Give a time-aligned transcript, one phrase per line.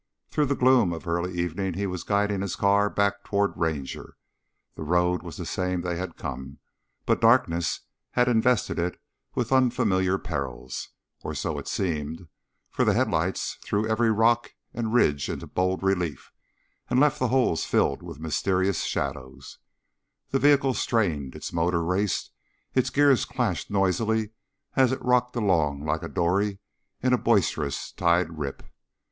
[0.29, 4.17] Through the gloom of early evening he was guiding his car back toward Ranger.
[4.73, 6.57] The road was the same they had come,
[7.05, 7.81] but darkness
[8.13, 8.99] had invested it
[9.35, 10.89] with unfamiliar perils,
[11.21, 12.27] or so it seemed,
[12.71, 16.31] for the headlights threw every rock and ridge into bold relief
[16.89, 19.59] and left the holes filled with mysterious shadows;
[20.31, 22.31] the vehicle strained, its motor raced,
[22.73, 24.31] its gears clashed noisily
[24.75, 26.57] as it rocked along like a dory
[27.03, 28.63] in a boisterous tide rip.